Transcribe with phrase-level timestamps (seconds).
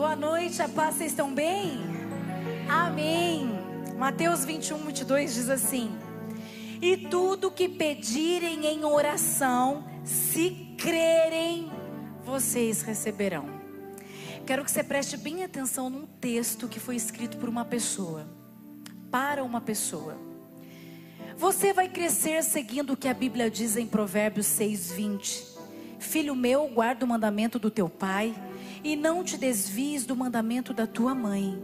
[0.00, 1.78] Boa noite, a paz, vocês estão bem?
[2.66, 3.50] Amém.
[3.98, 5.94] Mateus 21, 22 diz assim:
[6.80, 11.70] E tudo que pedirem em oração, se crerem,
[12.24, 13.44] vocês receberão.
[14.46, 18.26] Quero que você preste bem atenção num texto que foi escrito por uma pessoa,
[19.10, 20.16] para uma pessoa.
[21.36, 25.44] Você vai crescer seguindo o que a Bíblia diz em Provérbios 6:20.
[25.98, 28.34] Filho meu, guarda o mandamento do teu pai
[28.82, 31.62] e não te desvies do mandamento da tua mãe.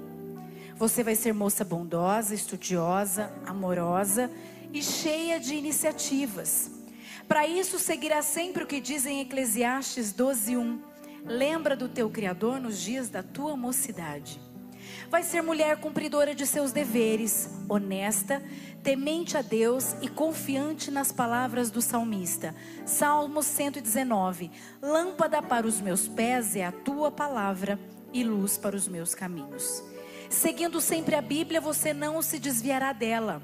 [0.76, 4.30] Você vai ser moça bondosa, estudiosa, amorosa
[4.72, 6.70] e cheia de iniciativas.
[7.26, 10.78] Para isso, seguirá sempre o que diz em Eclesiastes 12:1.
[11.24, 14.40] Lembra do teu Criador nos dias da tua mocidade.
[15.10, 18.42] Vai ser mulher cumpridora de seus deveres, honesta,
[18.86, 22.54] temente a Deus e confiante nas palavras do salmista.
[22.84, 24.48] Salmo 119:
[24.80, 27.80] Lâmpada para os meus pés é a tua palavra
[28.12, 29.82] e luz para os meus caminhos.
[30.30, 33.42] Seguindo sempre a Bíblia, você não se desviará dela.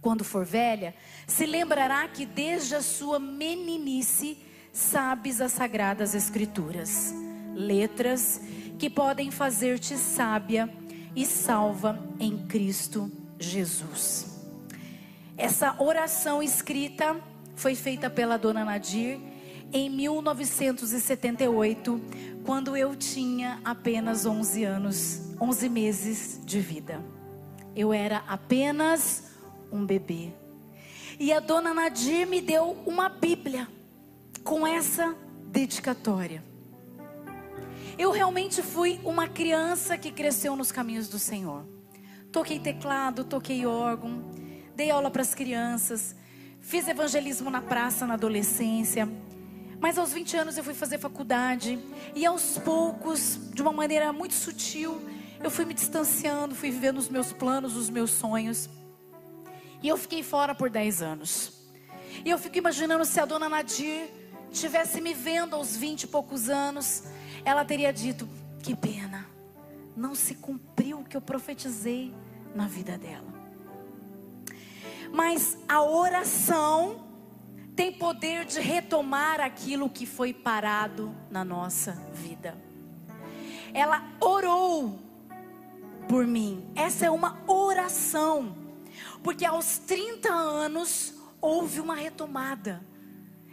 [0.00, 0.94] Quando for velha,
[1.26, 4.38] se lembrará que desde a sua meninice
[4.72, 7.12] sabes as sagradas escrituras,
[7.52, 8.40] letras
[8.78, 10.72] que podem fazer-te sábia
[11.16, 13.10] e salva em Cristo
[13.40, 14.35] Jesus.
[15.38, 17.14] Essa oração escrita
[17.54, 19.20] foi feita pela dona Nadir
[19.70, 22.00] em 1978,
[22.44, 27.04] quando eu tinha apenas 11 anos, 11 meses de vida.
[27.74, 29.32] Eu era apenas
[29.70, 30.32] um bebê.
[31.20, 33.68] E a dona Nadir me deu uma Bíblia
[34.42, 35.14] com essa
[35.48, 36.42] dedicatória.
[37.98, 41.66] Eu realmente fui uma criança que cresceu nos caminhos do Senhor.
[42.32, 44.24] Toquei teclado, toquei órgão,
[44.76, 46.14] dei aula para as crianças,
[46.60, 49.08] fiz evangelismo na praça na adolescência.
[49.80, 51.78] Mas aos 20 anos eu fui fazer faculdade
[52.14, 55.00] e aos poucos, de uma maneira muito sutil,
[55.42, 58.68] eu fui me distanciando, fui vivendo os meus planos, os meus sonhos.
[59.82, 61.52] E eu fiquei fora por 10 anos.
[62.22, 64.10] E eu fico imaginando se a dona Nadir
[64.50, 67.04] tivesse me vendo aos 20 e poucos anos,
[67.44, 68.28] ela teria dito:
[68.62, 69.26] Que pena,
[69.96, 72.14] não se cumpriu o que eu profetizei
[72.54, 73.35] na vida dela.
[75.16, 77.06] Mas a oração
[77.74, 82.54] tem poder de retomar aquilo que foi parado na nossa vida.
[83.72, 85.00] Ela orou
[86.06, 86.70] por mim.
[86.74, 88.54] Essa é uma oração.
[89.22, 92.86] Porque aos 30 anos houve uma retomada.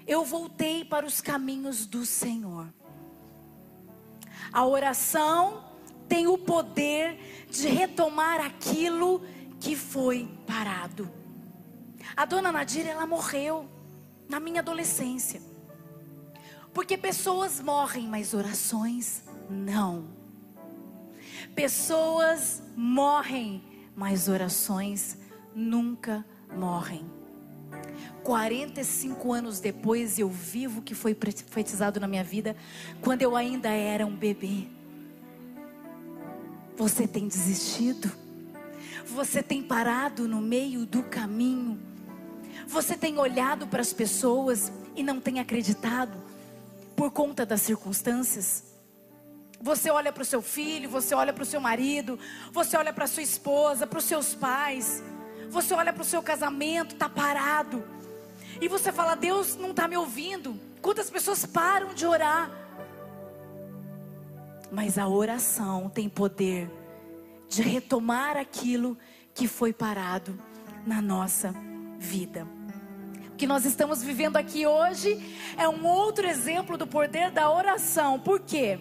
[0.05, 2.67] Eu voltei para os caminhos do Senhor.
[4.51, 5.63] A oração
[6.09, 9.21] tem o poder de retomar aquilo
[9.61, 11.22] que foi parado.
[12.15, 13.67] A dona Nadir, ela morreu
[14.29, 15.41] na minha adolescência.
[16.73, 20.07] Porque pessoas morrem, mas orações não.
[21.55, 23.63] Pessoas morrem,
[23.95, 25.17] mas orações
[25.55, 26.25] nunca
[26.55, 27.05] morrem.
[28.23, 32.55] 45 anos depois eu vivo o que foi profetizado na minha vida,
[33.01, 34.67] quando eu ainda era um bebê.
[36.75, 38.11] Você tem desistido?
[39.05, 41.92] Você tem parado no meio do caminho?
[42.67, 46.17] Você tem olhado para as pessoas e não tem acreditado
[46.95, 48.73] por conta das circunstâncias?
[49.61, 52.19] Você olha para o seu filho, você olha para o seu marido,
[52.51, 55.01] você olha para sua esposa, para os seus pais,
[55.49, 57.83] você olha para o seu casamento, está parado.
[58.59, 60.59] E você fala, Deus não está me ouvindo.
[60.81, 62.51] Quantas pessoas param de orar?
[64.71, 66.69] Mas a oração tem poder
[67.47, 68.97] de retomar aquilo
[69.33, 70.37] que foi parado
[70.85, 71.72] na nossa vida.
[73.31, 75.17] O que nós estamos vivendo aqui hoje
[75.57, 78.19] é um outro exemplo do poder da oração.
[78.19, 78.77] Por quê?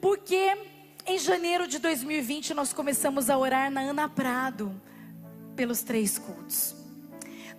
[0.00, 0.56] Porque
[1.04, 4.80] em janeiro de 2020 nós começamos a orar na Ana Prado
[5.56, 6.76] pelos três cultos.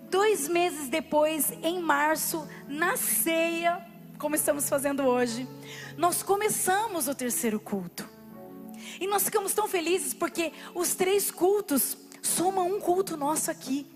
[0.10, 3.86] Dois meses depois, em março, na ceia,
[4.18, 5.48] como estamos fazendo hoje,
[5.98, 8.10] nós começamos o terceiro culto.
[9.00, 13.95] E nós ficamos tão felizes porque os três cultos somam um culto nosso aqui.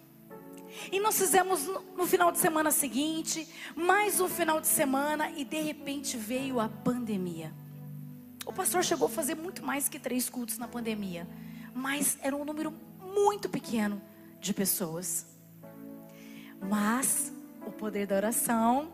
[0.91, 1.67] E nós fizemos
[1.97, 6.69] no final de semana seguinte, mais um final de semana, e de repente veio a
[6.69, 7.53] pandemia.
[8.45, 11.27] O pastor chegou a fazer muito mais que três cultos na pandemia,
[11.73, 12.73] mas era um número
[13.13, 14.01] muito pequeno
[14.39, 15.25] de pessoas.
[16.61, 17.31] Mas
[17.65, 18.91] o poder da oração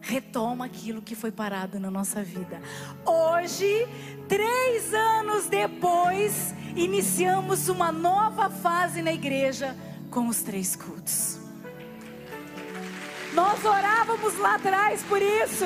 [0.00, 2.60] retoma aquilo que foi parado na nossa vida.
[3.04, 3.86] Hoje,
[4.28, 9.76] três anos depois, iniciamos uma nova fase na igreja
[10.18, 11.38] com os três cultos.
[13.32, 15.64] Nós orávamos lá atrás por isso.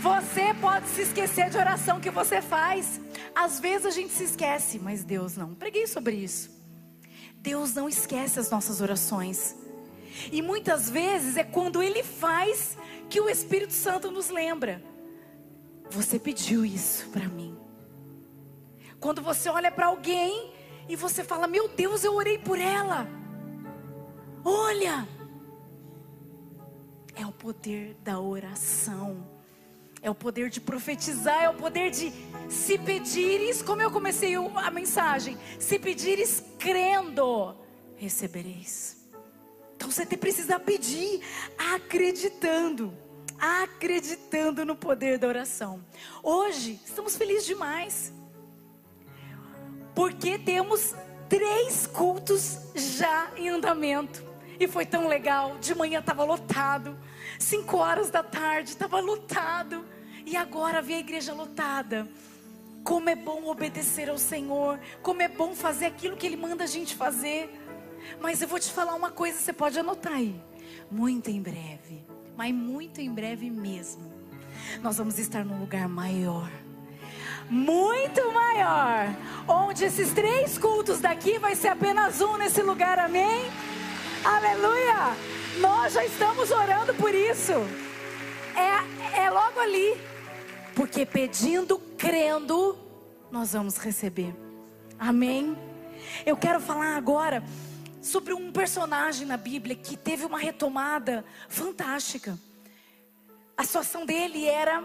[0.00, 2.98] Você pode se esquecer de oração que você faz.
[3.34, 5.54] Às vezes a gente se esquece, mas Deus não.
[5.54, 6.50] Preguei sobre isso.
[7.36, 9.56] Deus não esquece as nossas orações.
[10.32, 12.78] E muitas vezes é quando Ele faz
[13.10, 14.82] que o Espírito Santo nos lembra.
[15.90, 17.54] Você pediu isso para mim.
[18.98, 20.51] Quando você olha para alguém
[20.88, 23.06] e você fala: Meu Deus, eu orei por ela.
[24.44, 25.06] Olha,
[27.14, 29.30] é o poder da oração.
[30.04, 32.12] É o poder de profetizar, é o poder de
[32.48, 37.54] se pedires, como eu comecei a mensagem, se pedires crendo,
[37.94, 38.96] recebereis.
[39.76, 41.22] Então você precisa pedir
[41.56, 42.92] acreditando,
[43.38, 45.84] acreditando no poder da oração.
[46.20, 48.12] Hoje estamos felizes demais,
[49.94, 50.94] porque temos
[51.28, 54.24] três cultos já em andamento.
[54.58, 55.56] E foi tão legal.
[55.58, 56.96] De manhã estava lotado.
[57.38, 59.84] Cinco horas da tarde estava lotado.
[60.24, 62.08] E agora vê a igreja lotada.
[62.84, 64.78] Como é bom obedecer ao Senhor.
[65.02, 67.50] Como é bom fazer aquilo que Ele manda a gente fazer.
[68.20, 70.40] Mas eu vou te falar uma coisa, você pode anotar aí.
[70.90, 72.04] Muito em breve.
[72.36, 74.12] Mas muito em breve mesmo.
[74.80, 76.50] Nós vamos estar num lugar maior
[77.52, 79.14] muito maior,
[79.72, 83.50] onde esses três cultos daqui vai ser apenas um nesse lugar, amém?
[84.22, 85.16] Aleluia!
[85.60, 87.54] Nós já estamos orando por isso.
[88.54, 89.98] É, é logo ali.
[90.74, 92.78] Porque pedindo, crendo,
[93.30, 94.36] nós vamos receber.
[94.98, 95.56] Amém?
[96.26, 97.42] Eu quero falar agora
[98.02, 102.38] sobre um personagem na Bíblia que teve uma retomada fantástica.
[103.56, 104.84] A situação dele era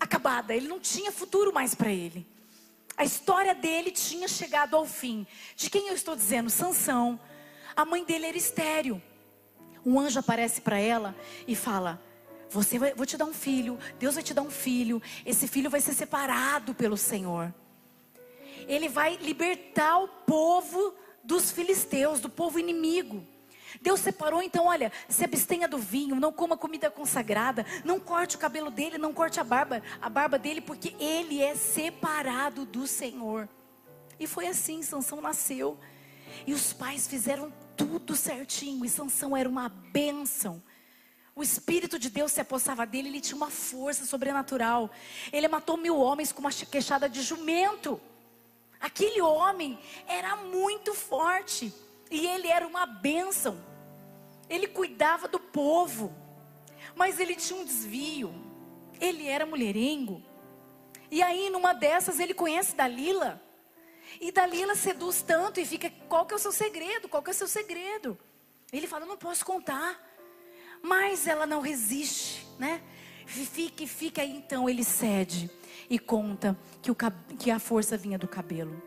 [0.00, 2.26] acabada, ele não tinha futuro mais para ele.
[2.98, 5.24] A história dele tinha chegado ao fim.
[5.54, 6.50] De quem eu estou dizendo?
[6.50, 7.18] Sansão.
[7.76, 9.00] A mãe dele era estéreo.
[9.86, 11.14] Um anjo aparece para ela
[11.46, 12.02] e fala:
[12.50, 13.78] Você vai, vou te dar um filho.
[14.00, 15.00] Deus vai te dar um filho.
[15.24, 17.54] Esse filho vai ser separado pelo Senhor.
[18.66, 20.92] Ele vai libertar o povo
[21.22, 23.24] dos filisteus, do povo inimigo.
[23.80, 28.38] Deus separou, então, olha, se abstenha do vinho, não coma comida consagrada, não corte o
[28.38, 33.48] cabelo dele, não corte a barba, a barba dele, porque ele é separado do Senhor.
[34.18, 35.78] E foi assim, Sansão nasceu.
[36.46, 38.84] E os pais fizeram tudo certinho.
[38.84, 40.62] E Sansão era uma bênção.
[41.34, 44.90] O Espírito de Deus se apossava dele, ele tinha uma força sobrenatural.
[45.32, 48.00] Ele matou mil homens com uma queixada de jumento.
[48.80, 51.72] Aquele homem era muito forte.
[52.10, 53.58] E ele era uma bênção.
[54.48, 56.14] Ele cuidava do povo.
[56.94, 58.34] Mas ele tinha um desvio.
[59.00, 60.22] Ele era mulherengo.
[61.10, 63.42] E aí, numa dessas, ele conhece Dalila.
[64.20, 67.08] E Dalila seduz tanto e fica, qual que é o seu segredo?
[67.08, 68.18] Qual que é o seu segredo?
[68.72, 70.02] Ele fala, não posso contar.
[70.82, 72.82] Mas ela não resiste, né?
[73.26, 75.50] Fica e fica aí, então ele cede
[75.90, 76.96] e conta que, o,
[77.38, 78.82] que a força vinha do cabelo.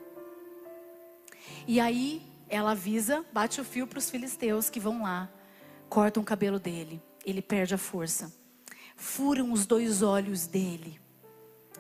[1.68, 5.32] E aí ela avisa, bate o fio para os filisteus que vão lá,
[5.88, 7.02] cortam o cabelo dele.
[7.26, 8.32] Ele perde a força.
[8.98, 11.00] Furam os dois olhos dele.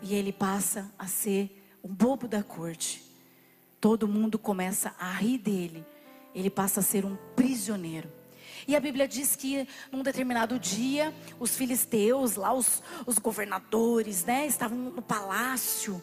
[0.01, 3.03] E ele passa a ser um bobo da corte.
[3.81, 5.85] Todo mundo começa a rir dele.
[6.33, 8.09] Ele passa a ser um prisioneiro.
[8.65, 14.47] E a Bíblia diz que num determinado dia, os filisteus, lá os, os governadores, né,
[14.47, 16.01] estavam no palácio,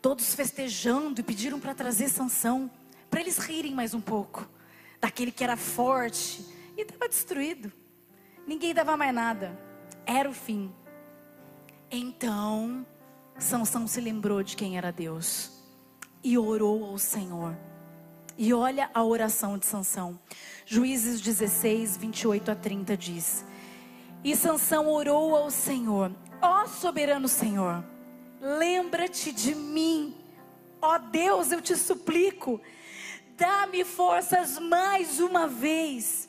[0.00, 2.70] todos festejando e pediram para trazer Sansão,
[3.16, 4.46] para eles rirem mais um pouco
[5.00, 6.44] daquele que era forte
[6.76, 7.72] e estava destruído.
[8.46, 9.58] Ninguém dava mais nada.
[10.04, 10.70] Era o fim.
[11.90, 12.86] Então,
[13.38, 15.50] Sansão se lembrou de quem era Deus
[16.22, 17.56] e orou ao Senhor.
[18.36, 20.20] E olha a oração de Sansão.
[20.66, 23.46] Juízes 16, 28 a 30 diz:
[24.22, 27.82] E Sansão orou ao Senhor: Ó soberano Senhor,
[28.42, 30.14] lembra-te de mim.
[30.82, 32.60] Ó Deus, eu te suplico,
[33.36, 36.28] dá-me forças mais uma vez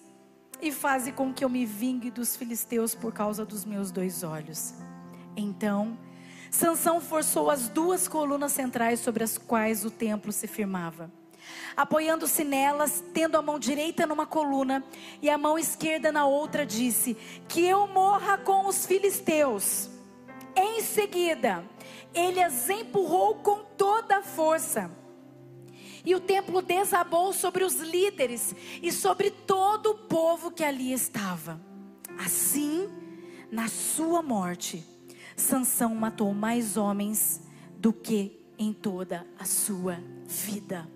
[0.61, 4.73] e faze com que eu me vingue dos filisteus por causa dos meus dois olhos.
[5.35, 5.97] Então,
[6.51, 11.09] Sansão forçou as duas colunas centrais sobre as quais o templo se firmava.
[11.77, 14.83] Apoiando-se nelas, tendo a mão direita numa coluna
[15.21, 17.15] e a mão esquerda na outra, disse:
[17.47, 19.89] Que eu morra com os filisteus.
[20.55, 21.63] Em seguida,
[22.13, 24.91] ele as empurrou com toda a força.
[26.07, 31.59] E o templo desabou sobre os líderes e sobre todo o povo que ali estava.
[32.17, 32.87] Assim,
[33.51, 34.85] na sua morte,
[35.35, 37.41] Sansão matou mais homens
[37.77, 40.89] do que em toda a sua vida.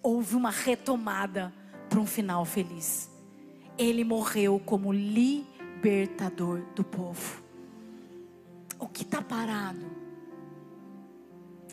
[0.00, 1.52] Houve uma retomada
[1.88, 3.10] para um final feliz.
[3.76, 7.42] Ele morreu como libertador do povo.
[8.78, 9.90] o que está parado,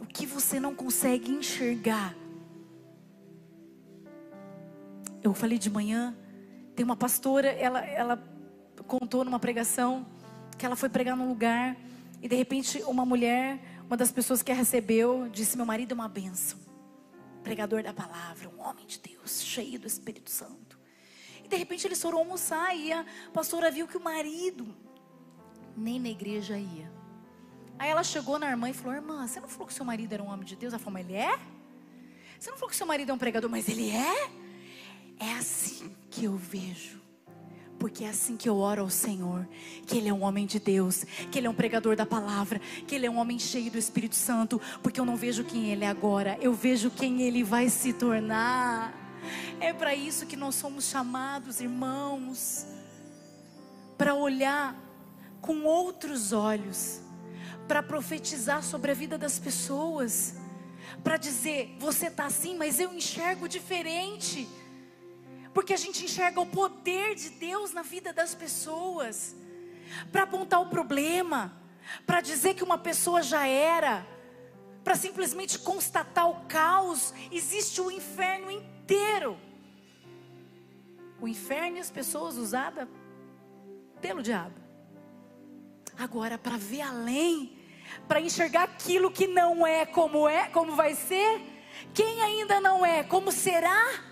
[0.02, 2.16] o que você não consegue enxergar.
[5.24, 6.16] Eu falei de manhã,
[6.76, 8.24] tem uma pastora, ela, ela
[8.88, 10.06] contou numa pregação
[10.58, 11.76] que ela foi pregar num lugar
[12.22, 15.96] e de repente uma mulher, uma das pessoas que a recebeu, disse: Meu marido é
[15.96, 16.60] uma benção,
[17.44, 20.80] pregador da palavra, um homem de Deus, cheio do Espírito Santo.
[21.44, 24.68] E de repente eles foram almoçar e a pastora viu que o marido
[25.76, 26.92] nem na igreja ia.
[27.80, 30.24] Aí ela chegou na irmã e falou: Irmã, você não falou que seu marido era
[30.24, 30.74] um homem de Deus?
[30.74, 31.40] Ela falou: Mas ele é?
[32.40, 33.50] Você não falou que seu marido é um pregador?
[33.50, 34.47] Mas ele é?
[35.20, 36.98] É assim que eu vejo.
[37.80, 39.48] Porque é assim que eu oro ao Senhor,
[39.86, 42.96] que Ele é um homem de Deus, que Ele é um pregador da palavra, que
[42.96, 45.88] Ele é um homem cheio do Espírito Santo, porque eu não vejo quem Ele é
[45.88, 48.94] agora, eu vejo quem Ele vai se tornar.
[49.60, 52.66] É para isso que nós somos chamados, irmãos,
[53.96, 54.76] para olhar
[55.40, 57.00] com outros olhos,
[57.68, 60.36] para profetizar sobre a vida das pessoas,
[61.04, 64.48] para dizer: você está assim, mas eu enxergo diferente,
[65.58, 69.36] porque a gente enxerga o poder de Deus na vida das pessoas,
[70.12, 71.52] para apontar o problema,
[72.06, 74.06] para dizer que uma pessoa já era,
[74.84, 79.36] para simplesmente constatar o caos, existe o inferno inteiro.
[81.20, 82.88] O inferno e as pessoas usadas
[84.00, 84.54] pelo diabo.
[85.98, 87.58] Agora, para ver além,
[88.08, 91.42] para enxergar aquilo que não é como é, como vai ser,
[91.96, 94.07] quem ainda não é, como será,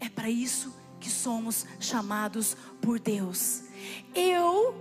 [0.00, 3.62] é para isso que somos chamados por Deus.
[4.14, 4.74] Eu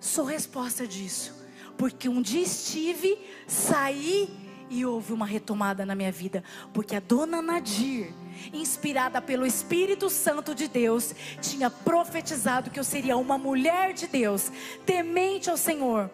[0.00, 1.34] sou resposta disso,
[1.76, 4.28] porque um dia estive, saí
[4.68, 8.12] e houve uma retomada na minha vida, porque a dona Nadir
[8.52, 14.50] inspirada pelo Espírito Santo de Deus, tinha profetizado que eu seria uma mulher de Deus,
[14.86, 16.10] temente ao Senhor,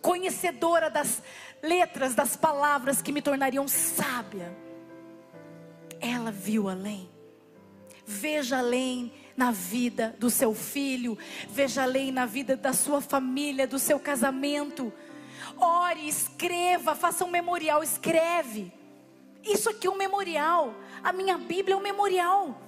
[0.00, 1.22] conhecedora das
[1.62, 4.56] letras, das palavras que me tornariam sábia.
[6.00, 7.11] Ela viu além.
[8.04, 11.16] Veja além na vida do seu filho,
[11.48, 14.92] veja além na vida da sua família, do seu casamento.
[15.56, 18.72] Ore, escreva, faça um memorial, escreve.
[19.42, 20.74] Isso aqui é um memorial.
[21.02, 22.60] A minha Bíblia é um memorial.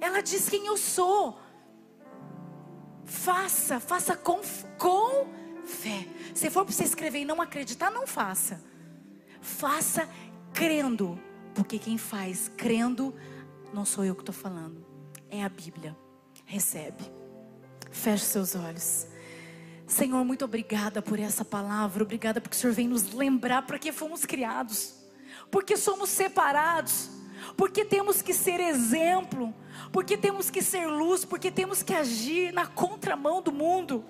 [0.00, 1.38] Ela diz quem eu sou.
[3.04, 4.40] Faça, faça com,
[4.78, 5.26] com
[5.64, 6.06] fé.
[6.34, 8.62] Se for para você escrever e não acreditar, não faça.
[9.40, 10.08] Faça
[10.52, 11.18] crendo.
[11.54, 13.14] Porque quem faz crendo,
[13.72, 14.84] não sou eu que estou falando.
[15.30, 15.96] É a Bíblia.
[16.44, 17.04] Recebe.
[17.90, 19.06] Feche seus olhos.
[19.86, 22.02] Senhor, muito obrigada por essa palavra.
[22.02, 25.02] Obrigada porque o Senhor vem nos lembrar para que fomos criados
[25.52, 27.10] porque somos separados,
[27.58, 29.54] porque temos que ser exemplo,
[29.92, 34.02] porque temos que ser luz, porque temos que agir na contramão do mundo.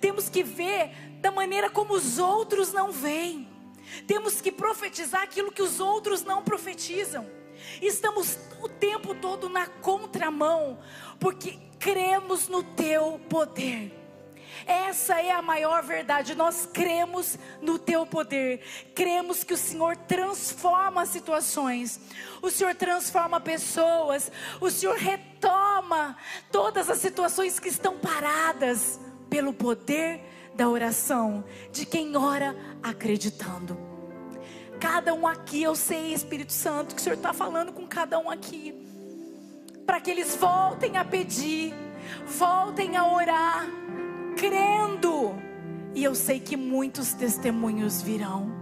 [0.00, 0.90] Temos que ver
[1.22, 3.48] da maneira como os outros não veem.
[4.06, 7.26] Temos que profetizar aquilo que os outros não profetizam.
[7.80, 10.78] Estamos o tempo todo na contramão,
[11.18, 13.92] porque cremos no teu poder.
[14.66, 16.34] Essa é a maior verdade.
[16.34, 18.60] Nós cremos no teu poder.
[18.94, 22.00] Cremos que o Senhor transforma situações.
[22.40, 24.30] O Senhor transforma pessoas.
[24.60, 26.16] O Senhor retoma
[26.50, 28.98] todas as situações que estão paradas
[29.28, 30.20] pelo poder
[30.54, 33.95] da oração de quem ora acreditando.
[34.80, 38.30] Cada um aqui, eu sei, Espírito Santo, que o Senhor está falando com cada um
[38.30, 38.74] aqui,
[39.86, 41.72] para que eles voltem a pedir,
[42.26, 43.66] voltem a orar
[44.36, 45.34] crendo.
[45.94, 48.54] E eu sei que muitos testemunhos virão.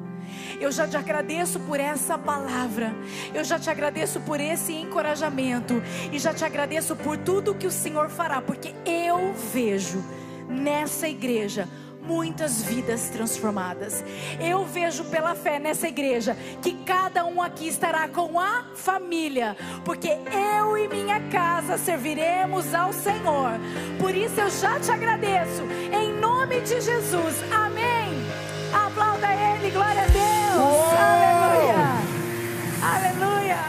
[0.61, 2.95] Eu já te agradeço por essa palavra.
[3.35, 5.83] Eu já te agradeço por esse encorajamento.
[6.13, 8.41] E já te agradeço por tudo que o Senhor fará.
[8.41, 10.03] Porque eu vejo
[10.49, 11.69] nessa igreja
[12.07, 14.05] muitas vidas transformadas.
[14.41, 20.09] Eu vejo pela fé nessa igreja que cada um aqui estará com a família, porque
[20.09, 23.53] eu e minha casa serviremos ao Senhor.
[23.99, 27.37] Por isso eu já te agradeço, em nome de Jesus.
[27.53, 28.13] Amém.
[28.73, 30.57] Aplauda Ele, glória a Deus.
[30.57, 30.95] Uou!
[30.97, 32.05] Aleluia.
[32.83, 33.65] Aleluia.